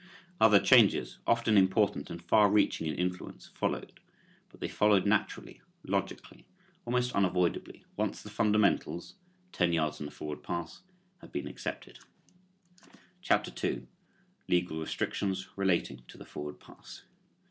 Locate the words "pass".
10.41-10.81, 16.59-17.03